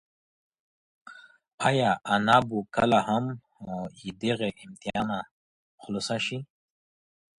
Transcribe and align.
ایا 1.67 1.89
انا 2.13 2.37
به 2.47 2.57
کله 2.75 2.99
هم 3.07 3.23
له 3.65 3.77
دغه 4.23 4.49
امتحانه 4.65 5.19
خلاصه 5.81 6.17
شي؟ 6.25 6.37